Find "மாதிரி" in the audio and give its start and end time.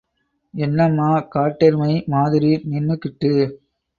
2.07-2.51